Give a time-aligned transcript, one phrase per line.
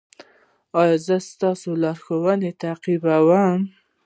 [0.79, 3.59] ایا زه ستاسو لارښوونې تعقیبوم؟